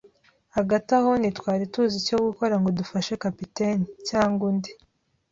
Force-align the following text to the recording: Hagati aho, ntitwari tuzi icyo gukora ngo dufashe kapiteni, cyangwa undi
Hagati 0.55 0.89
aho, 0.99 1.11
ntitwari 1.19 1.63
tuzi 1.73 1.95
icyo 2.01 2.17
gukora 2.27 2.55
ngo 2.59 2.69
dufashe 2.79 3.13
kapiteni, 3.23 3.85
cyangwa 4.09 4.41
undi 4.49 4.71